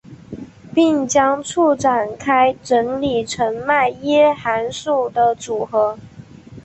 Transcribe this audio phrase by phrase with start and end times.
[0.73, 5.99] 并将簇展开整理成迈耶函数的组合。